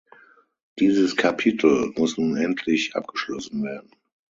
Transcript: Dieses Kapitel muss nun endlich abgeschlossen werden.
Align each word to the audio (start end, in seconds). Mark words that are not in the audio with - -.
Dieses 0.79 1.15
Kapitel 1.15 1.93
muss 1.95 2.17
nun 2.17 2.35
endlich 2.35 2.95
abgeschlossen 2.95 3.61
werden. 3.63 3.91